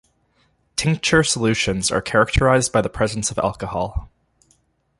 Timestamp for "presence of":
2.89-3.37